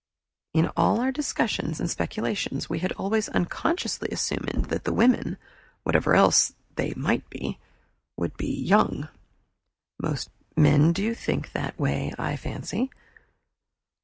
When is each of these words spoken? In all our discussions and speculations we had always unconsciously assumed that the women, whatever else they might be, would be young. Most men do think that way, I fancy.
In 0.55 0.69
all 0.75 0.99
our 0.99 1.11
discussions 1.11 1.79
and 1.79 1.87
speculations 1.87 2.67
we 2.67 2.79
had 2.79 2.91
always 2.93 3.29
unconsciously 3.29 4.09
assumed 4.11 4.65
that 4.69 4.83
the 4.83 4.93
women, 4.93 5.37
whatever 5.83 6.15
else 6.15 6.53
they 6.75 6.95
might 6.95 7.29
be, 7.29 7.59
would 8.17 8.35
be 8.35 8.49
young. 8.51 9.09
Most 10.01 10.31
men 10.57 10.91
do 10.91 11.13
think 11.13 11.51
that 11.51 11.77
way, 11.79 12.15
I 12.17 12.35
fancy. 12.35 12.89